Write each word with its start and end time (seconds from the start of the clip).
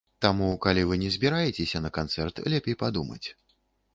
Таму, 0.25 0.47
калі 0.65 0.85
вы 0.91 0.95
не 1.01 1.09
збіраецеся 1.15 1.81
на 1.85 1.91
канцэрт, 1.97 2.41
лепей 2.53 2.79
падумаць. 2.83 3.27